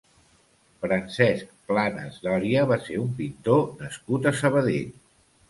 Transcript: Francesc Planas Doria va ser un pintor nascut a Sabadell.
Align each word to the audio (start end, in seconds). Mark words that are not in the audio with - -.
Francesc 0.85 1.51
Planas 1.71 2.17
Doria 2.23 2.65
va 2.73 2.79
ser 2.87 2.99
un 3.03 3.13
pintor 3.21 3.63
nascut 3.85 4.27
a 4.27 4.35
Sabadell. 4.43 4.91